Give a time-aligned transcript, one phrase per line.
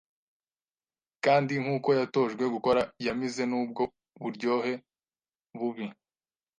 [1.25, 3.83] kandi nkuko yatojwe gukora yamize nubwo
[4.17, 4.73] uburyohe
[5.57, 5.87] bubi